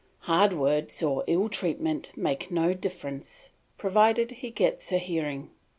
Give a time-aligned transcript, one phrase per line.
[0.21, 5.51] Hard words or ill treatment make no difference, provided he gets a hearing.